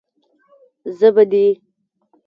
[0.97, 1.45] زه به دې.